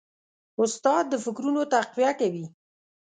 [0.63, 2.45] استاد د فکرونو تقویه کوي.